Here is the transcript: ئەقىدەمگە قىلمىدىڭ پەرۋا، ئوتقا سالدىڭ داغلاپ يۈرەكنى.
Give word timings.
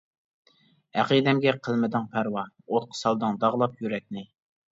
ئەقىدەمگە 1.01 1.53
قىلمىدىڭ 1.67 2.07
پەرۋا، 2.15 2.45
ئوتقا 2.73 2.99
سالدىڭ 3.03 3.37
داغلاپ 3.45 3.77
يۈرەكنى. 3.87 4.27